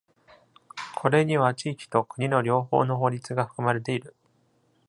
[0.95, 4.15] これには地域と国の両方の法律が含まれている。